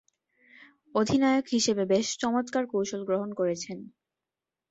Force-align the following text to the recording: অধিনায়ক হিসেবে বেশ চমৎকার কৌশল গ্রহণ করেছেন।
অধিনায়ক 0.95 1.45
হিসেবে 1.47 1.83
বেশ 1.91 2.07
চমৎকার 2.21 2.63
কৌশল 2.71 3.01
গ্রহণ 3.05 3.29
করেছেন। 3.33 3.77